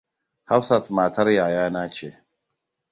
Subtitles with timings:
[0.43, 2.09] Hafsat matar yayana ce.